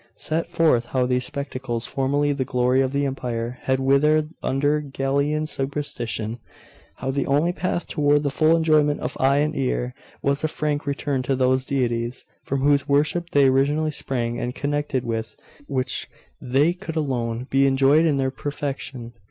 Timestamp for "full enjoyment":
8.31-8.99